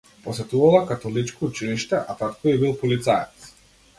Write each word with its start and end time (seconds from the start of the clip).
Посетувала 0.23 0.85
католичко 0.87 1.45
училиште, 1.45 1.95
а 2.09 2.13
татко 2.19 2.47
и 2.49 2.57
бил 2.59 2.73
полицаец. 2.77 3.53